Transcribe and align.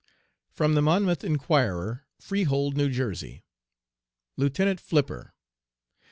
(From 0.49 0.73
the 0.73 0.81
Monmouth 0.81 1.23
Inquirer, 1.23 2.07
Freehold, 2.19 2.75
N.J.) 2.81 3.43
LIEUTENANT 4.35 4.79
FLIPPER. 4.79 5.35